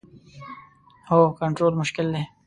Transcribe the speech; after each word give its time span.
هو، 1.09 1.19
کنټرول 1.39 1.73
مشکل 1.81 2.05
دی 2.13 2.23